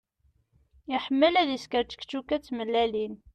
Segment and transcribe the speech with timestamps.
[0.95, 3.15] Iḥemmel ad isker čekčuka d tmellalin.